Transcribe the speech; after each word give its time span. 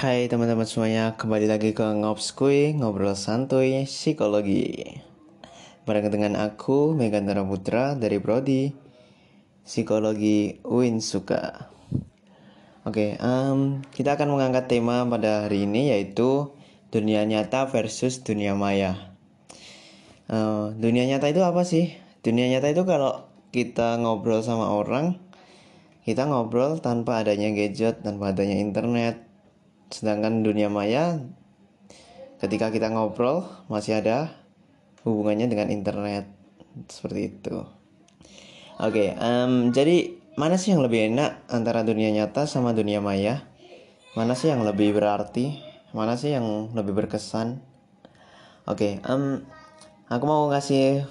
Hai 0.00 0.32
teman-teman 0.32 0.64
semuanya, 0.64 1.12
kembali 1.20 1.44
lagi 1.44 1.76
ke 1.76 1.84
Ngobskuy, 1.84 2.72
ngobrol 2.72 3.12
santuy 3.12 3.84
psikologi. 3.84 4.96
Bareng 5.84 6.08
dengan 6.08 6.40
aku, 6.40 6.96
Megantara 6.96 7.44
Putra 7.44 7.92
dari 8.00 8.16
Prodi 8.16 8.72
Psikologi 9.60 10.56
UIN 10.64 11.04
Suka. 11.04 11.68
Oke, 12.88 13.20
um, 13.20 13.84
kita 13.92 14.16
akan 14.16 14.32
mengangkat 14.32 14.72
tema 14.72 15.04
pada 15.04 15.44
hari 15.44 15.68
ini 15.68 15.92
yaitu 15.92 16.48
dunia 16.88 17.28
nyata 17.28 17.68
versus 17.68 18.24
dunia 18.24 18.56
maya. 18.56 19.12
Uh, 20.32 20.72
dunia 20.80 21.04
nyata 21.12 21.28
itu 21.28 21.44
apa 21.44 21.60
sih? 21.68 21.92
Dunia 22.24 22.48
nyata 22.48 22.72
itu 22.72 22.88
kalau 22.88 23.28
kita 23.52 24.00
ngobrol 24.00 24.40
sama 24.40 24.72
orang, 24.72 25.20
kita 26.08 26.24
ngobrol 26.24 26.80
tanpa 26.80 27.20
adanya 27.20 27.52
gadget, 27.52 28.00
tanpa 28.00 28.32
adanya 28.32 28.56
internet, 28.56 29.28
Sedangkan 29.90 30.46
dunia 30.46 30.70
maya 30.70 31.18
ketika 32.40 32.72
kita 32.72 32.88
ngobrol 32.88 33.44
masih 33.68 34.00
ada 34.00 34.32
hubungannya 35.04 35.50
dengan 35.50 35.68
internet 35.68 36.30
seperti 36.88 37.20
itu. 37.36 37.66
Oke, 38.80 39.12
okay, 39.12 39.18
um, 39.20 39.74
jadi 39.74 40.16
mana 40.40 40.56
sih 40.56 40.72
yang 40.72 40.80
lebih 40.80 41.12
enak 41.12 41.44
antara 41.52 41.84
dunia 41.84 42.08
nyata 42.08 42.48
sama 42.48 42.72
dunia 42.72 43.04
maya? 43.04 43.44
Mana 44.16 44.32
sih 44.32 44.48
yang 44.48 44.64
lebih 44.64 44.96
berarti? 44.96 45.60
Mana 45.92 46.16
sih 46.16 46.32
yang 46.32 46.72
lebih 46.72 46.96
berkesan? 46.96 47.60
Oke, 48.64 49.02
okay, 49.02 49.04
um, 49.04 49.44
aku 50.08 50.24
mau 50.24 50.48
ngasih 50.48 51.04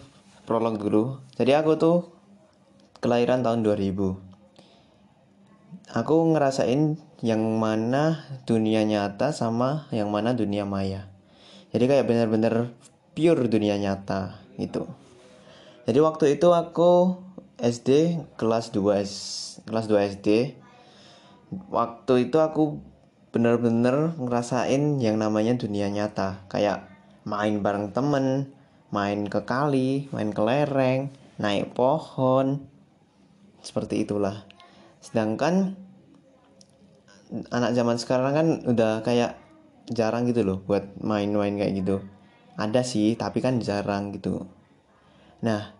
prolog 0.49 0.81
dulu. 0.81 1.21
Jadi 1.37 1.53
aku 1.53 1.77
tuh 1.77 1.97
kelahiran 3.03 3.45
tahun 3.45 3.61
2000 3.61 4.29
aku 5.93 6.15
ngerasain 6.33 7.01
yang 7.19 7.43
mana 7.59 8.23
dunia 8.47 8.87
nyata 8.87 9.35
sama 9.35 9.91
yang 9.91 10.07
mana 10.07 10.31
dunia 10.31 10.63
maya. 10.63 11.11
Jadi 11.75 11.85
kayak 11.85 12.07
bener-bener 12.07 12.71
pure 13.13 13.45
dunia 13.51 13.75
nyata 13.75 14.39
gitu. 14.55 14.87
Jadi 15.83 15.99
waktu 15.99 16.25
itu 16.39 16.53
aku 16.53 17.19
SD 17.59 18.21
kelas 18.39 18.71
2 18.71 19.03
S, 19.03 19.13
kelas 19.67 19.85
2 19.91 20.15
SD 20.17 20.27
waktu 21.73 22.29
itu 22.29 22.37
aku 22.39 22.79
bener-bener 23.29 24.15
ngerasain 24.17 25.01
yang 25.03 25.19
namanya 25.19 25.59
dunia 25.59 25.91
nyata. 25.91 26.47
Kayak 26.47 26.87
main 27.27 27.61
bareng 27.61 27.91
temen 27.91 28.55
main 28.89 29.29
ke 29.29 29.45
kali 29.45 30.09
main 30.09 30.33
ke 30.33 30.41
lereng 30.41 31.13
naik 31.37 31.77
pohon 31.77 32.65
seperti 33.61 34.07
itulah. 34.07 34.47
Sedangkan 35.03 35.77
anak 37.49 37.71
zaman 37.77 37.97
sekarang 38.01 38.33
kan 38.33 38.47
udah 38.65 39.05
kayak 39.05 39.37
jarang 39.89 40.29
gitu 40.29 40.45
loh 40.45 40.61
buat 40.65 40.97
main-main 41.01 41.57
kayak 41.57 41.73
gitu. 41.81 42.01
Ada 42.59 42.83
sih 42.83 43.15
tapi 43.15 43.39
kan 43.39 43.61
jarang 43.61 44.11
gitu. 44.13 44.45
Nah 45.45 45.73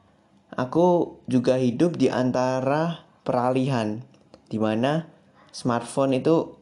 aku 0.53 1.19
juga 1.27 1.59
hidup 1.59 1.99
di 1.99 2.07
antara 2.07 3.05
peralihan 3.25 4.01
di 4.49 4.57
mana 4.57 5.09
smartphone 5.51 6.17
itu 6.17 6.57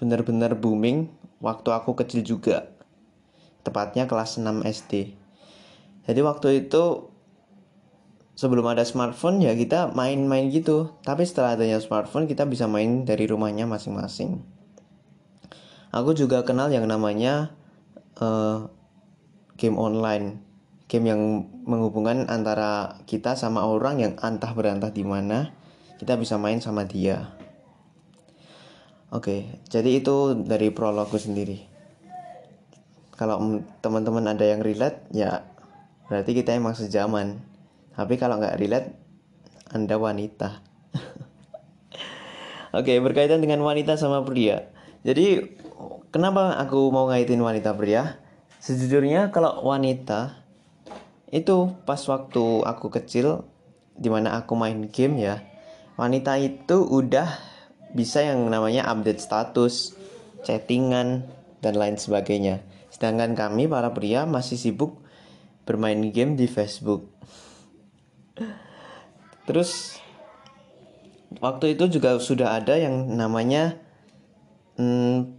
benar-benar 0.00 0.56
booming 0.56 1.10
waktu 1.42 1.68
aku 1.70 1.94
kecil 1.98 2.24
juga. 2.24 2.70
Tepatnya 3.60 4.08
kelas 4.08 4.40
6 4.40 4.64
SD 4.64 5.20
jadi 6.10 6.26
waktu 6.26 6.66
itu 6.66 7.12
sebelum 8.34 8.64
ada 8.70 8.86
smartphone 8.86 9.44
ya 9.44 9.52
kita 9.52 9.92
main-main 9.92 10.48
gitu. 10.48 10.96
Tapi 11.04 11.26
setelah 11.28 11.58
adanya 11.58 11.82
smartphone 11.82 12.24
kita 12.24 12.48
bisa 12.48 12.64
main 12.64 13.04
dari 13.04 13.28
rumahnya 13.28 13.68
masing-masing. 13.68 14.40
Aku 15.90 16.14
juga 16.14 16.46
kenal 16.46 16.70
yang 16.70 16.86
namanya 16.86 17.50
uh, 18.22 18.70
game 19.58 19.76
online. 19.76 20.40
Game 20.90 21.06
yang 21.06 21.46
menghubungkan 21.66 22.26
antara 22.26 22.98
kita 23.06 23.38
sama 23.38 23.62
orang 23.62 24.02
yang 24.02 24.12
antah 24.18 24.50
berantah 24.54 24.90
di 24.90 25.06
mana 25.06 25.54
kita 26.02 26.18
bisa 26.18 26.40
main 26.40 26.58
sama 26.58 26.88
dia. 26.88 27.36
Oke 29.10 29.60
jadi 29.68 30.00
itu 30.00 30.38
dari 30.46 30.70
prologku 30.70 31.18
sendiri. 31.18 31.66
Kalau 33.14 33.60
teman-teman 33.84 34.32
ada 34.32 34.42
yang 34.48 34.64
relate 34.64 35.04
ya 35.12 35.44
berarti 36.10 36.34
kita 36.34 36.56
emang 36.56 36.74
sejaman 36.74 37.38
tapi 38.00 38.16
kalau 38.16 38.40
nggak 38.40 38.56
relate, 38.56 38.96
Anda 39.76 40.00
wanita. 40.00 40.64
Oke, 42.72 42.96
okay, 42.96 42.96
berkaitan 42.96 43.44
dengan 43.44 43.60
wanita 43.60 44.00
sama 44.00 44.24
pria. 44.24 44.72
Jadi, 45.04 45.44
kenapa 46.08 46.56
aku 46.56 46.88
mau 46.88 47.12
ngaitin 47.12 47.44
wanita 47.44 47.76
pria? 47.76 48.16
Sejujurnya 48.56 49.28
kalau 49.28 49.60
wanita 49.68 50.40
itu 51.28 51.76
pas 51.84 52.00
waktu 52.08 52.64
aku 52.64 52.88
kecil 52.88 53.44
di 53.92 54.08
mana 54.08 54.40
aku 54.40 54.56
main 54.56 54.88
game 54.88 55.20
ya, 55.20 55.44
wanita 56.00 56.40
itu 56.40 56.80
udah 56.80 57.28
bisa 57.92 58.24
yang 58.24 58.48
namanya 58.48 58.88
update 58.88 59.20
status, 59.20 59.92
chattingan 60.40 61.28
dan 61.60 61.76
lain 61.76 62.00
sebagainya. 62.00 62.64
Sedangkan 62.88 63.36
kami 63.36 63.68
para 63.68 63.92
pria 63.92 64.24
masih 64.24 64.56
sibuk 64.56 65.04
bermain 65.68 66.00
game 66.10 66.40
di 66.40 66.48
Facebook. 66.48 67.04
Terus 69.48 69.98
waktu 71.42 71.74
itu 71.74 71.98
juga 71.98 72.18
sudah 72.20 72.60
ada 72.60 72.78
yang 72.78 73.16
namanya 73.16 73.78
hmm, 74.78 75.36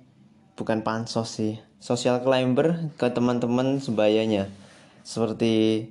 bukan 0.56 0.86
pansos 0.86 1.40
sih, 1.40 1.58
social 1.82 2.22
climber 2.22 2.92
ke 2.96 3.08
teman-teman 3.10 3.82
sebayanya. 3.82 4.52
Seperti 5.02 5.88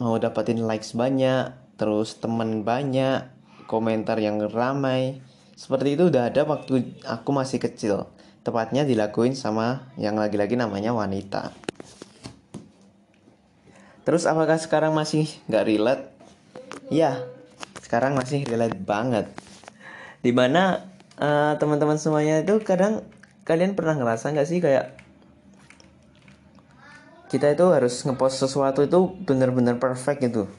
mau 0.00 0.16
dapatin 0.16 0.64
likes 0.64 0.96
banyak, 0.96 1.52
terus 1.76 2.16
teman 2.16 2.64
banyak, 2.64 3.28
komentar 3.68 4.16
yang 4.18 4.40
ramai. 4.48 5.20
Seperti 5.54 5.94
itu 5.94 6.08
udah 6.08 6.32
ada 6.32 6.42
waktu 6.48 6.96
aku 7.04 7.30
masih 7.36 7.60
kecil. 7.60 8.08
Tepatnya 8.40 8.88
dilakuin 8.88 9.36
sama 9.36 9.92
yang 10.00 10.16
lagi-lagi 10.16 10.56
namanya 10.56 10.96
wanita. 10.96 11.52
Terus 14.02 14.24
apakah 14.24 14.56
sekarang 14.56 14.96
masih 14.96 15.28
nggak 15.46 15.66
relate? 15.68 16.09
Ya 16.90 17.22
sekarang 17.80 18.14
masih 18.14 18.46
relate 18.46 18.78
banget. 18.78 19.26
Di 20.22 20.30
mana 20.30 20.90
uh, 21.18 21.58
teman-teman 21.58 21.98
semuanya 21.98 22.44
itu 22.44 22.60
kadang 22.62 23.02
kalian 23.42 23.74
pernah 23.74 23.98
ngerasa 23.98 24.30
nggak 24.30 24.48
sih 24.48 24.62
kayak 24.62 24.94
kita 27.30 27.54
itu 27.54 27.66
harus 27.70 28.02
ngepost 28.02 28.42
sesuatu 28.42 28.82
itu 28.82 28.98
bener-bener 29.26 29.78
perfect 29.78 30.22
gitu? 30.22 30.50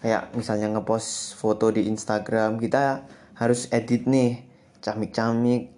Kayak 0.00 0.32
misalnya 0.32 0.72
ngepost 0.72 1.36
foto 1.36 1.68
di 1.68 1.88
Instagram 1.88 2.56
kita 2.56 3.04
harus 3.36 3.68
edit 3.70 4.08
nih 4.08 4.44
camik-camik 4.84 5.72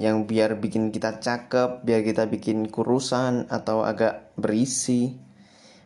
yang 0.00 0.24
biar 0.24 0.56
bikin 0.56 0.88
kita 0.88 1.20
cakep 1.20 1.84
biar 1.84 2.00
kita 2.00 2.24
bikin 2.24 2.72
kurusan 2.72 3.48
atau 3.52 3.84
agak 3.84 4.32
berisi. 4.40 5.16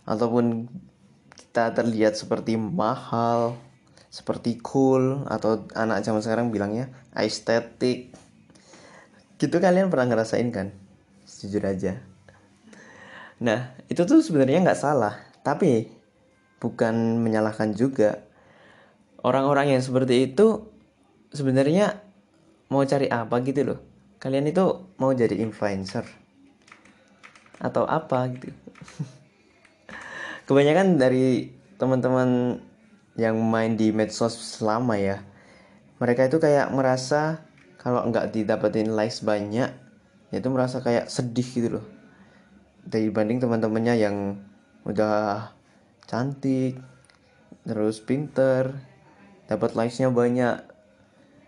Ataupun 0.06 0.70
kita 1.56 1.72
terlihat 1.72 2.12
seperti 2.12 2.52
mahal, 2.60 3.56
seperti 4.12 4.60
cool 4.60 5.24
atau 5.24 5.64
anak 5.72 6.04
zaman 6.04 6.20
sekarang 6.20 6.52
bilangnya 6.52 6.92
estetik. 7.16 8.12
Gitu 9.40 9.56
kalian 9.56 9.88
pernah 9.88 10.04
ngerasain 10.04 10.52
kan? 10.52 10.68
Jujur 11.24 11.64
aja. 11.64 11.96
Nah, 13.40 13.72
itu 13.88 14.04
tuh 14.04 14.20
sebenarnya 14.20 14.68
nggak 14.68 14.76
salah, 14.76 15.16
tapi 15.40 15.88
bukan 16.60 17.24
menyalahkan 17.24 17.72
juga. 17.72 18.20
Orang-orang 19.24 19.72
yang 19.72 19.80
seperti 19.80 20.28
itu 20.28 20.60
sebenarnya 21.32 22.04
mau 22.68 22.84
cari 22.84 23.08
apa 23.08 23.32
gitu 23.40 23.64
loh. 23.64 23.80
Kalian 24.20 24.52
itu 24.52 24.92
mau 25.00 25.16
jadi 25.16 25.40
influencer 25.40 26.04
atau 27.64 27.88
apa 27.88 28.28
gitu. 28.28 28.52
kebanyakan 30.46 30.96
dari 30.96 31.50
teman-teman 31.76 32.62
yang 33.18 33.36
main 33.38 33.74
di 33.74 33.90
medsos 33.90 34.34
selama 34.34 34.96
ya 34.96 35.20
mereka 35.96 36.28
itu 36.28 36.36
kayak 36.36 36.68
merasa 36.72 37.40
kalau 37.80 38.04
nggak 38.08 38.36
didapetin 38.36 38.92
likes 38.92 39.24
banyak 39.24 39.72
itu 40.34 40.48
merasa 40.50 40.82
kayak 40.82 41.08
sedih 41.08 41.48
gitu 41.48 41.68
loh. 41.80 41.86
Dibanding 42.86 43.40
teman-temannya 43.40 43.94
yang 43.96 44.16
udah 44.84 45.50
cantik 46.06 46.78
terus 47.66 47.98
pinter 48.02 48.76
dapat 49.48 49.72
likesnya 49.72 50.12
banyak. 50.12 50.60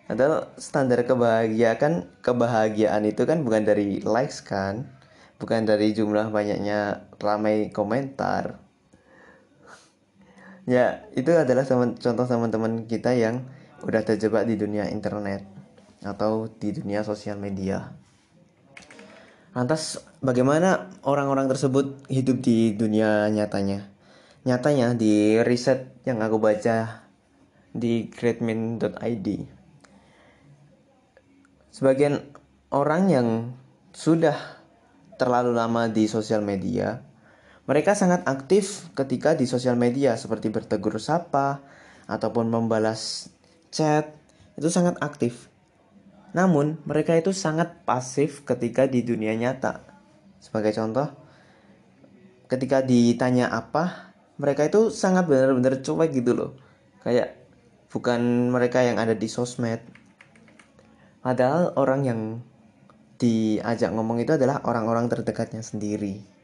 Atau 0.09 0.49
standar 0.57 1.05
kebahagiaan 1.05 2.09
kebahagiaan 2.25 3.05
itu 3.05 3.29
kan 3.29 3.45
bukan 3.45 3.69
dari 3.69 4.01
likes 4.01 4.41
kan 4.41 4.89
bukan 5.37 5.69
dari 5.69 5.93
jumlah 5.93 6.33
banyaknya 6.33 7.05
ramai 7.21 7.69
komentar 7.69 8.57
ya 10.69 11.09
itu 11.17 11.33
adalah 11.33 11.65
contoh 11.65 12.27
teman-teman 12.29 12.85
kita 12.85 13.17
yang 13.17 13.49
udah 13.81 14.05
terjebak 14.05 14.45
di 14.45 14.61
dunia 14.61 14.93
internet 14.93 15.49
atau 16.05 16.47
di 16.47 16.77
dunia 16.77 17.01
sosial 17.01 17.41
media 17.41 17.97
Lantas 19.59 19.99
bagaimana 20.23 20.93
orang-orang 21.03 21.51
tersebut 21.51 22.05
hidup 22.07 22.45
di 22.45 22.79
dunia 22.79 23.27
nyatanya? 23.27 23.91
Nyatanya 24.47 24.95
di 24.95 25.41
riset 25.43 25.99
yang 26.07 26.23
aku 26.23 26.39
baca 26.39 27.09
di 27.75 28.07
greatmin.id 28.07 29.27
Sebagian 31.75 32.23
orang 32.71 33.03
yang 33.11 33.29
sudah 33.91 34.39
terlalu 35.19 35.59
lama 35.59 35.91
di 35.91 36.07
sosial 36.07 36.39
media, 36.39 37.03
mereka 37.69 37.93
sangat 37.93 38.25
aktif 38.25 38.89
ketika 38.97 39.37
di 39.37 39.45
sosial 39.45 39.77
media 39.77 40.17
seperti 40.17 40.49
bertegur 40.49 40.97
sapa 40.97 41.61
ataupun 42.09 42.49
membalas 42.49 43.29
chat, 43.69 44.17
itu 44.57 44.73
sangat 44.73 44.97
aktif. 45.05 45.53
Namun, 46.33 46.81
mereka 46.89 47.13
itu 47.13 47.37
sangat 47.37 47.85
pasif 47.85 48.41
ketika 48.49 48.89
di 48.89 49.05
dunia 49.05 49.37
nyata. 49.37 49.85
Sebagai 50.41 50.73
contoh, 50.73 51.13
ketika 52.49 52.81
ditanya 52.81 53.53
apa, 53.53 54.17
mereka 54.41 54.65
itu 54.65 54.89
sangat 54.89 55.29
benar-benar 55.29 55.85
cuek 55.85 56.11
gitu 56.17 56.33
loh. 56.33 56.51
Kayak 57.05 57.37
bukan 57.93 58.49
mereka 58.49 58.81
yang 58.81 58.97
ada 58.97 59.13
di 59.13 59.29
sosmed. 59.29 59.85
Padahal 61.21 61.77
orang 61.77 62.01
yang 62.09 62.21
diajak 63.21 63.93
ngomong 63.93 64.25
itu 64.25 64.33
adalah 64.41 64.65
orang-orang 64.65 65.13
terdekatnya 65.13 65.61
sendiri. 65.61 66.38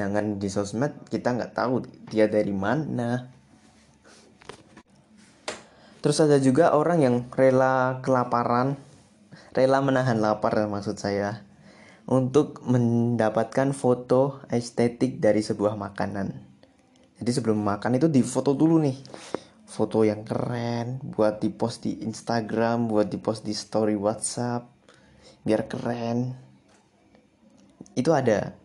Sedangkan 0.00 0.40
di 0.40 0.48
sosmed 0.48 1.12
kita 1.12 1.36
nggak 1.36 1.52
tahu 1.52 1.84
dia 2.08 2.24
dari 2.24 2.56
mana. 2.56 3.28
Terus 6.00 6.24
ada 6.24 6.40
juga 6.40 6.72
orang 6.72 7.04
yang 7.04 7.16
rela 7.28 8.00
kelaparan, 8.00 8.80
rela 9.52 9.84
menahan 9.84 10.16
lapar 10.16 10.56
maksud 10.72 10.96
saya, 10.96 11.44
untuk 12.08 12.64
mendapatkan 12.64 13.76
foto 13.76 14.40
estetik 14.48 15.20
dari 15.20 15.44
sebuah 15.44 15.76
makanan. 15.76 16.32
Jadi 17.20 17.30
sebelum 17.36 17.60
makan 17.60 18.00
itu 18.00 18.08
difoto 18.08 18.56
dulu 18.56 18.80
nih, 18.80 18.96
foto 19.68 20.00
yang 20.00 20.24
keren, 20.24 20.96
buat 21.12 21.44
dipost 21.44 21.84
di 21.84 22.00
Instagram, 22.00 22.88
buat 22.88 23.12
dipost 23.12 23.44
di 23.44 23.52
story 23.52 24.00
WhatsApp, 24.00 24.64
biar 25.44 25.68
keren. 25.68 26.32
Itu 27.92 28.16
ada. 28.16 28.59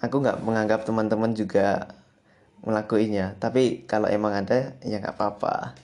Aku 0.00 0.24
nggak 0.24 0.40
menganggap 0.40 0.88
teman-teman 0.88 1.36
juga 1.36 1.92
ngelakuinnya, 2.64 3.36
tapi 3.36 3.84
kalau 3.84 4.08
emang 4.08 4.32
ada 4.32 4.76
ya 4.80 4.96
nggak 5.00 5.16
apa-apa. 5.16 5.76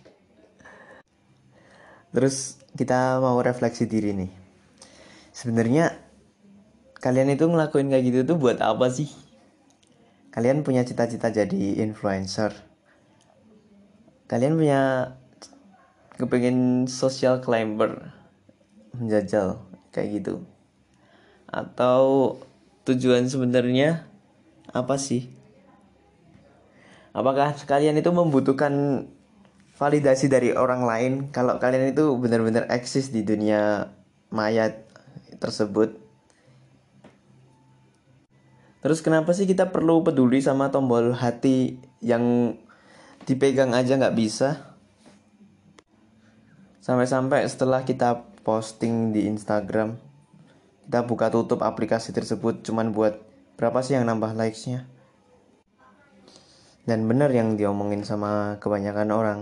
Terus 2.16 2.56
kita 2.72 3.20
mau 3.20 3.36
refleksi 3.44 3.84
diri 3.84 4.16
nih. 4.16 4.32
Sebenarnya 5.36 5.92
kalian 7.00 7.36
itu 7.36 7.44
ngelakuin 7.44 7.92
kayak 7.92 8.04
gitu 8.08 8.18
tuh 8.24 8.36
buat 8.40 8.56
apa 8.64 8.88
sih? 8.88 9.12
Kalian 10.32 10.64
punya 10.64 10.80
cita-cita 10.84 11.28
jadi 11.28 11.80
influencer. 11.84 12.56
Kalian 14.28 14.56
punya 14.56 15.12
kepengen 16.16 16.88
social 16.88 17.44
climber 17.44 18.16
menjajal 18.96 19.60
kayak 19.92 20.24
gitu. 20.24 20.40
Atau 21.48 22.36
tujuan 22.86 23.26
sebenarnya 23.26 24.06
apa 24.70 24.94
sih? 24.96 25.26
Apakah 27.10 27.56
kalian 27.66 27.98
itu 27.98 28.12
membutuhkan 28.14 29.06
validasi 29.74 30.30
dari 30.30 30.54
orang 30.54 30.86
lain? 30.86 31.12
Kalau 31.34 31.58
kalian 31.58 31.90
itu 31.90 32.14
benar-benar 32.16 32.70
eksis 32.70 33.10
di 33.10 33.26
dunia 33.26 33.90
maya 34.30 34.70
tersebut. 35.42 35.98
Terus 38.84 39.02
kenapa 39.02 39.34
sih 39.34 39.50
kita 39.50 39.74
perlu 39.74 40.06
peduli 40.06 40.38
sama 40.38 40.70
tombol 40.70 41.10
hati 41.16 41.82
yang 41.98 42.54
dipegang 43.26 43.74
aja 43.74 43.98
nggak 43.98 44.14
bisa? 44.14 44.78
Sampai-sampai 46.78 47.42
setelah 47.50 47.82
kita 47.82 48.22
posting 48.46 49.10
di 49.10 49.26
Instagram 49.26 50.05
kita 50.86 51.02
buka 51.02 51.28
tutup 51.28 51.66
aplikasi 51.66 52.14
tersebut 52.14 52.62
cuman 52.62 52.94
buat 52.94 53.18
berapa 53.58 53.82
sih 53.82 53.98
yang 53.98 54.06
nambah 54.06 54.38
likesnya 54.38 54.86
dan 56.86 57.04
benar 57.10 57.34
yang 57.34 57.58
diomongin 57.58 58.06
sama 58.06 58.62
kebanyakan 58.62 59.10
orang 59.10 59.40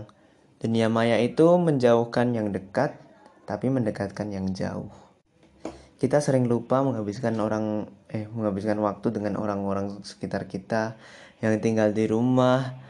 Dunia 0.64 0.88
maya 0.88 1.20
itu 1.20 1.44
menjauhkan 1.60 2.32
yang 2.32 2.48
dekat, 2.48 2.96
tapi 3.44 3.68
mendekatkan 3.68 4.32
yang 4.32 4.48
jauh. 4.56 4.88
Kita 6.00 6.24
sering 6.24 6.48
lupa 6.48 6.80
menghabiskan 6.80 7.36
orang 7.36 7.92
eh 8.08 8.24
menghabiskan 8.32 8.80
waktu 8.80 9.12
dengan 9.12 9.36
orang-orang 9.36 10.00
sekitar 10.00 10.48
kita 10.48 10.96
yang 11.44 11.60
tinggal 11.60 11.92
di 11.92 12.08
rumah. 12.08 12.80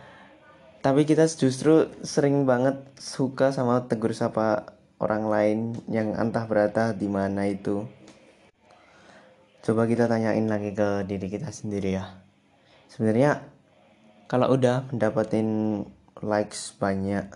Tapi 0.86 1.02
kita 1.02 1.26
justru 1.26 1.90
sering 2.06 2.46
banget 2.46 2.78
suka 2.94 3.50
sama 3.50 3.90
tegur 3.90 4.14
sapa 4.14 4.70
orang 5.02 5.26
lain 5.26 5.58
yang 5.90 6.14
entah 6.14 6.46
berada 6.46 6.94
di 6.94 7.10
mana 7.10 7.50
itu. 7.50 7.90
Coba 9.64 9.88
kita 9.88 10.04
tanyain 10.04 10.44
lagi 10.44 10.76
ke 10.76 11.08
diri 11.08 11.24
kita 11.32 11.48
sendiri 11.48 11.96
ya. 11.96 12.20
Sebenarnya 12.92 13.40
kalau 14.28 14.52
udah 14.52 14.84
mendapatin 14.92 15.80
likes 16.20 16.76
banyak 16.76 17.32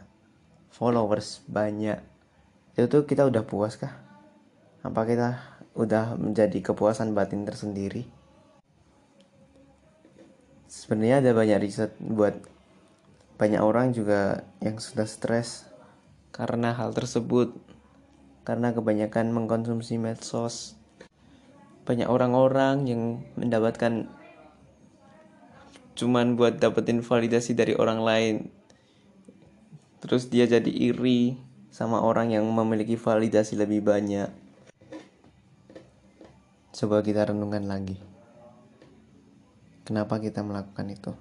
followers 0.68 1.40
banyak 1.48 1.96
itu 2.76 2.84
tuh 2.84 3.08
kita 3.08 3.24
udah 3.24 3.48
puas 3.48 3.80
kah? 3.80 3.96
Apa 4.84 5.08
kita 5.08 5.40
udah 5.72 6.20
menjadi 6.20 6.60
kepuasan 6.60 7.16
batin 7.16 7.48
tersendiri? 7.48 8.04
Sebenarnya 10.68 11.24
ada 11.24 11.32
banyak 11.32 11.64
riset 11.64 11.96
buat 11.96 12.36
banyak 13.40 13.64
orang 13.64 13.96
juga 13.96 14.44
yang 14.60 14.76
sudah 14.76 15.08
stres 15.08 15.64
karena 16.28 16.76
hal 16.76 16.92
tersebut. 16.92 17.56
Karena 18.44 18.76
kebanyakan 18.76 19.32
mengkonsumsi 19.32 19.96
medsos 19.96 20.77
banyak 21.88 22.04
orang-orang 22.04 22.84
yang 22.84 23.02
mendapatkan 23.40 24.12
cuman 25.96 26.36
buat 26.36 26.60
dapetin 26.60 27.00
validasi 27.00 27.56
dari 27.56 27.72
orang 27.74 28.04
lain 28.04 28.36
Terus 29.98 30.30
dia 30.30 30.46
jadi 30.46 30.70
iri 30.70 31.34
sama 31.74 31.98
orang 31.98 32.30
yang 32.30 32.46
memiliki 32.46 32.94
validasi 32.94 33.58
lebih 33.58 33.82
banyak. 33.82 34.30
Coba 36.70 37.02
kita 37.02 37.26
renungkan 37.26 37.66
lagi. 37.66 37.98
Kenapa 39.82 40.22
kita 40.22 40.46
melakukan 40.46 40.86
itu? 40.94 41.12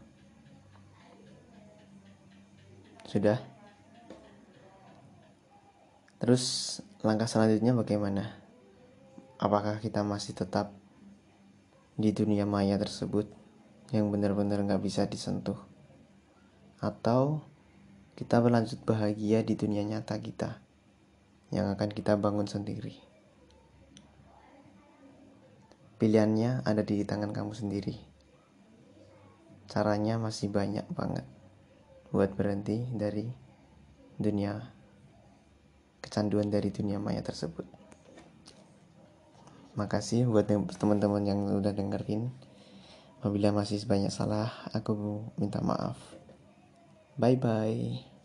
Sudah? 3.09 3.41
Terus 6.21 6.77
langkah 7.01 7.25
selanjutnya 7.25 7.73
bagaimana? 7.73 8.46
Apakah 9.37 9.77
kita 9.77 10.01
masih 10.01 10.33
tetap 10.33 10.73
di 11.93 12.09
dunia 12.09 12.49
maya 12.49 12.73
tersebut 12.81 13.29
yang 13.93 14.09
benar-benar 14.09 14.65
nggak 14.65 14.81
bisa 14.81 15.05
disentuh? 15.05 15.61
Atau 16.81 17.45
kita 18.17 18.41
berlanjut 18.41 18.81
bahagia 18.81 19.45
di 19.45 19.53
dunia 19.53 19.85
nyata 19.85 20.17
kita 20.17 20.57
yang 21.53 21.69
akan 21.69 21.93
kita 21.93 22.17
bangun 22.17 22.49
sendiri. 22.49 22.97
Pilihannya 26.01 26.65
ada 26.65 26.81
di 26.81 27.05
tangan 27.05 27.29
kamu 27.29 27.53
sendiri. 27.53 27.93
Caranya 29.69 30.17
masih 30.17 30.49
banyak 30.49 30.89
banget 30.89 31.29
buat 32.09 32.33
berhenti 32.33 32.89
dari 32.89 33.29
dunia 34.17 34.73
kecanduan 36.01 36.49
dari 36.49 36.73
dunia 36.73 36.97
maya 36.97 37.21
tersebut. 37.21 37.76
Makasih 39.77 40.25
buat 40.25 40.49
teman-teman 40.49 41.21
yang 41.21 41.39
udah 41.53 41.69
dengerin. 41.69 42.33
Apabila 43.21 43.53
masih 43.53 43.85
banyak 43.85 44.09
salah, 44.09 44.49
aku 44.73 45.29
minta 45.37 45.61
maaf. 45.61 45.97
Bye 47.17 47.37
bye. 47.37 48.16